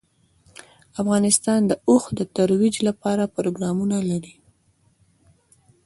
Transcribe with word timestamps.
افغانستان 1.01 1.59
د 1.65 1.71
اوښ 1.89 2.03
د 2.19 2.21
ترویج 2.35 2.75
لپاره 2.87 3.31
پروګرامونه 3.35 3.97
لري. 4.09 4.35